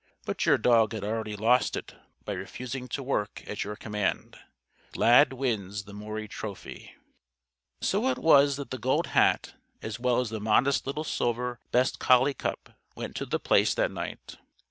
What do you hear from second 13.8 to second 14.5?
night.